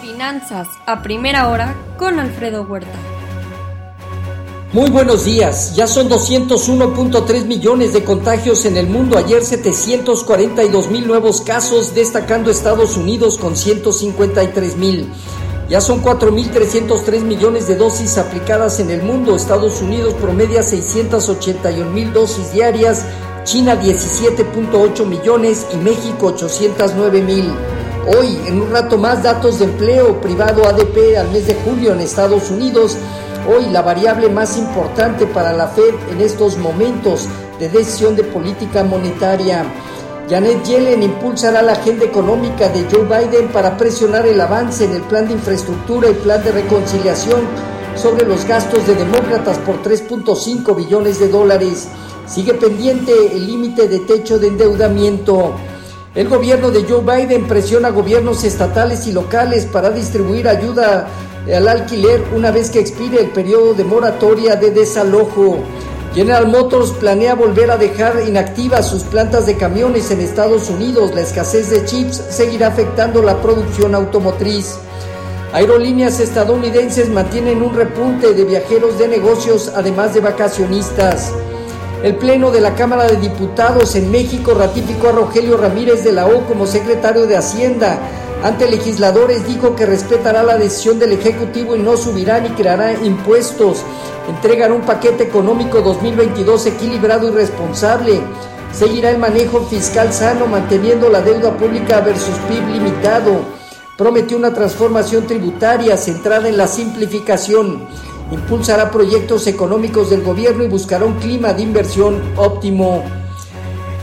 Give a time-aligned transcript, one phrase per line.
[0.00, 2.98] Finanzas a primera hora con Alfredo Huerta.
[4.72, 11.06] Muy buenos días, ya son 201.3 millones de contagios en el mundo, ayer 742 mil
[11.06, 15.08] nuevos casos, destacando Estados Unidos con 153 mil.
[15.70, 22.12] Ya son 4.303 millones de dosis aplicadas en el mundo, Estados Unidos promedia 681 mil
[22.12, 23.04] dosis diarias,
[23.44, 27.50] China 17.8 millones y México 809 mil.
[28.18, 32.00] Hoy, en un rato más, datos de empleo privado ADP al mes de julio en
[32.00, 32.96] Estados Unidos.
[33.48, 38.84] Hoy, la variable más importante para la Fed en estos momentos de decisión de política
[38.84, 39.64] monetaria.
[40.28, 45.02] Janet Yellen impulsará la agenda económica de Joe Biden para presionar el avance en el
[45.02, 47.40] plan de infraestructura y plan de reconciliación
[47.94, 51.88] sobre los gastos de demócratas por 3.5 billones de dólares.
[52.28, 55.54] Sigue pendiente el límite de techo de endeudamiento.
[56.14, 61.08] El gobierno de Joe Biden presiona a gobiernos estatales y locales para distribuir ayuda
[61.54, 65.58] al alquiler una vez que expire el periodo de moratoria de desalojo.
[66.14, 71.14] General Motors planea volver a dejar inactivas sus plantas de camiones en Estados Unidos.
[71.14, 74.74] La escasez de chips seguirá afectando la producción automotriz.
[75.54, 81.32] Aerolíneas estadounidenses mantienen un repunte de viajeros de negocios además de vacacionistas.
[82.02, 86.28] El Pleno de la Cámara de Diputados en México ratificó a Rogelio Ramírez de la
[86.28, 87.98] O como secretario de Hacienda.
[88.44, 93.82] Ante legisladores dijo que respetará la decisión del Ejecutivo y no subirá ni creará impuestos.
[94.28, 98.20] Entregará un paquete económico 2022 equilibrado y responsable.
[98.72, 103.40] Seguirá el manejo fiscal sano manteniendo la deuda pública versus PIB limitado.
[103.96, 107.88] Prometió una transformación tributaria centrada en la simplificación
[108.30, 113.04] impulsará proyectos económicos del gobierno y buscará un clima de inversión óptimo.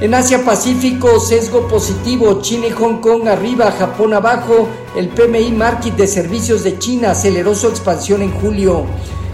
[0.00, 5.94] En Asia Pacífico, sesgo positivo, China y Hong Kong arriba, Japón abajo, el PMI Market
[5.94, 8.84] de servicios de China aceleró su expansión en julio.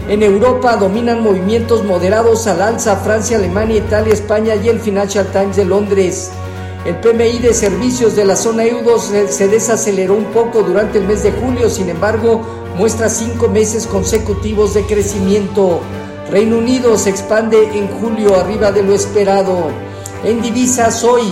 [0.07, 5.55] En Europa dominan movimientos moderados al alza Francia, Alemania, Italia, España y el Financial Times
[5.55, 6.31] de Londres.
[6.83, 11.21] El PMI de servicios de la zona euro se desaceleró un poco durante el mes
[11.21, 12.41] de julio, sin embargo,
[12.75, 15.81] muestra cinco meses consecutivos de crecimiento.
[16.31, 19.69] Reino Unido se expande en julio arriba de lo esperado.
[20.23, 21.31] En divisas hoy,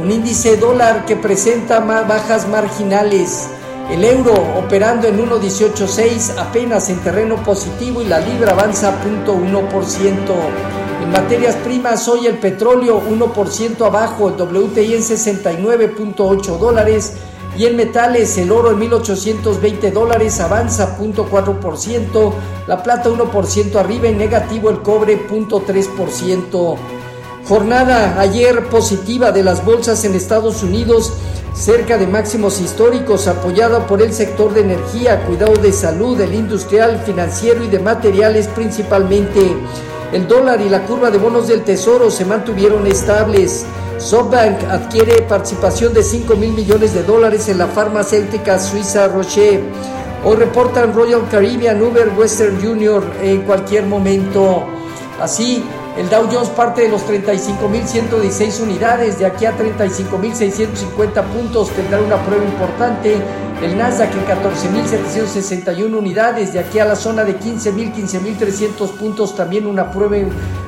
[0.00, 3.48] un índice dólar que presenta bajas marginales.
[3.90, 8.94] El euro operando en 1.186 apenas en terreno positivo y la libra avanza
[9.26, 10.77] 0.1%.
[11.00, 17.12] En materias primas, hoy el petróleo 1% abajo, el WTI en 69.8 dólares
[17.56, 22.32] y en metales el oro en 1820 dólares avanza 0.4%,
[22.66, 26.76] la plata 1% arriba y negativo el cobre 0.3%.
[27.48, 31.12] Jornada ayer positiva de las bolsas en Estados Unidos,
[31.54, 37.02] cerca de máximos históricos, apoyada por el sector de energía, cuidado de salud, el industrial,
[37.06, 39.56] financiero y de materiales principalmente.
[40.10, 43.66] El dólar y la curva de bonos del tesoro se mantuvieron estables.
[43.98, 49.60] SoftBank adquiere participación de 5 mil millones de dólares en la farmacéutica suiza Roche.
[50.24, 54.64] Hoy reportan Royal Caribbean, Uber, Western Junior en cualquier momento.
[55.20, 55.62] Así,
[55.98, 62.16] el Dow Jones parte de los 35.116 unidades, de aquí a 35.650 puntos tendrá una
[62.24, 63.16] prueba importante.
[63.62, 69.66] El Nasdaq en 14.761 unidades, de aquí a la zona de 15.000, 15.300 puntos también
[69.66, 70.16] una prueba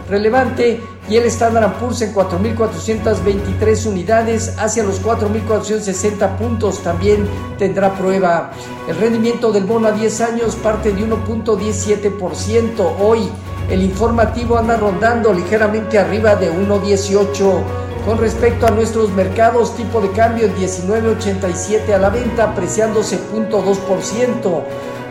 [0.08, 0.80] relevante.
[1.08, 7.28] Y el Standard Poor's en 4.423 unidades, hacia los 4.460 puntos también
[7.58, 8.50] tendrá prueba.
[8.88, 13.30] El rendimiento del bono a 10 años parte de 1.17% hoy.
[13.70, 17.79] El informativo anda rondando ligeramente arriba de 1.18.
[18.04, 24.62] Con respecto a nuestros mercados, tipo de cambio en 19.87 a la venta, apreciándose 0.2%.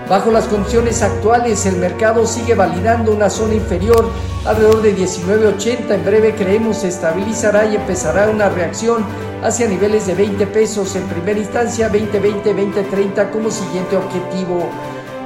[0.09, 4.09] Bajo las condiciones actuales, el mercado sigue validando una zona inferior
[4.43, 5.93] alrededor de 19.80.
[5.93, 9.05] En breve creemos se estabilizará y empezará una reacción
[9.43, 14.67] hacia niveles de 20 pesos en primera instancia, 20.20, 20.30 como siguiente objetivo.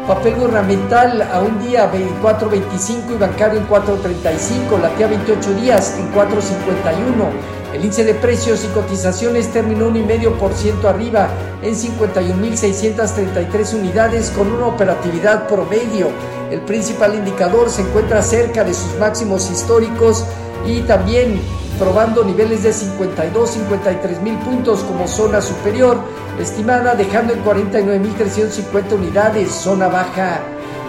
[0.08, 1.88] Papel gubernamental a un día
[2.22, 7.74] 4.25 y bancario en 4.35, la a 28 días en 4.51.
[7.74, 11.30] El índice de precios y cotizaciones terminó un y medio por ciento arriba
[11.62, 16.10] en 51.633 unidades con una operatividad promedio.
[16.52, 20.26] El principal indicador se encuentra cerca de sus máximos históricos
[20.66, 21.40] y también
[21.80, 25.98] probando niveles de 52, 53 mil puntos como zona superior,
[26.40, 30.42] estimada dejando en 49.350 unidades, zona baja.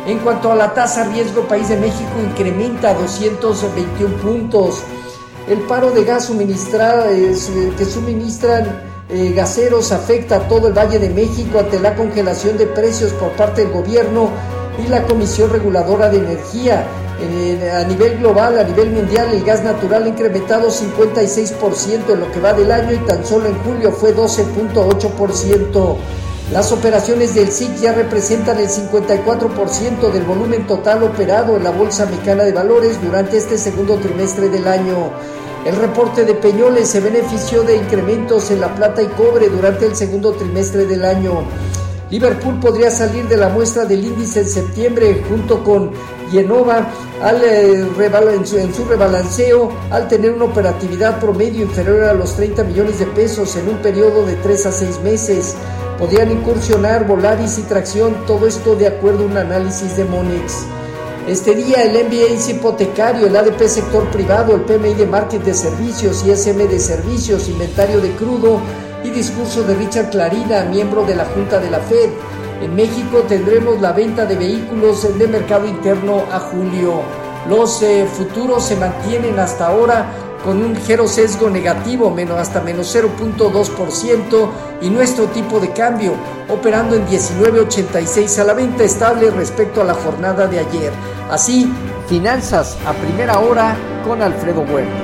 [0.06, 4.82] En cuanto a la tasa riesgo, País de México incrementa 221 puntos.
[5.48, 11.10] El paro de gas suministrado, que suministran eh, gaseros afecta a todo el Valle de
[11.10, 14.30] México ante la congelación de precios por parte del gobierno
[14.82, 16.86] y la Comisión Reguladora de Energía.
[17.20, 22.40] A nivel global, a nivel mundial, el gas natural ha incrementado 56% en lo que
[22.40, 25.96] va del año y tan solo en julio fue 12.8%.
[26.52, 32.04] Las operaciones del SIC ya representan el 54% del volumen total operado en la Bolsa
[32.06, 35.10] Mexicana de Valores durante este segundo trimestre del año.
[35.64, 39.96] El reporte de Peñoles se benefició de incrementos en la plata y cobre durante el
[39.96, 41.44] segundo trimestre del año.
[42.14, 45.90] Liverpool podría salir de la muestra del índice en septiembre junto con
[46.30, 46.86] Genova
[47.20, 53.00] al, eh, en, su, rebalanceo al tener una operatividad promedio inferior a los 30 millones
[53.00, 55.56] de pesos en un periodo de 3 a 6 meses.
[55.98, 60.66] Podrían incursionar Volaris y Tracción, todo esto de acuerdo a un análisis de Monex.
[61.26, 66.24] Este día el MBA hipotecario, el ADP sector privado, el PMI de market de servicios,
[66.24, 68.60] ISM de servicios, inventario de crudo
[69.04, 72.10] y discurso de Richard Clarida, miembro de la Junta de la Fed.
[72.62, 77.02] En México tendremos la venta de vehículos de mercado interno a julio.
[77.48, 80.06] Los eh, futuros se mantienen hasta ahora
[80.42, 84.48] con un ligero sesgo negativo, menos hasta menos 0.2%,
[84.80, 86.14] y nuestro tipo de cambio
[86.48, 90.92] operando en 19.86 a la venta estable respecto a la jornada de ayer.
[91.30, 91.70] Así,
[92.08, 95.03] finanzas a primera hora con Alfredo Huerta.